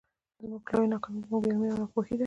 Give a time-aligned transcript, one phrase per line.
[0.41, 2.19] زموږ لويه ناکامي زموږ بې علمي او ناپوهي ده.